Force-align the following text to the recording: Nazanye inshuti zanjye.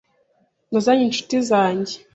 Nazanye 0.71 1.03
inshuti 1.05 1.35
zanjye. 1.49 1.95